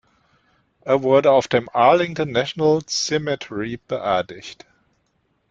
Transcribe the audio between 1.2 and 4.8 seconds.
auf dem Arlington National Cemetery beerdigt.